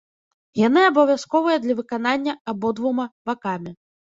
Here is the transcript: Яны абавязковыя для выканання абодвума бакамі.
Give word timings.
Яны 0.67 0.81
абавязковыя 0.91 1.57
для 1.65 1.77
выканання 1.81 2.33
абодвума 2.55 3.05
бакамі. 3.29 3.71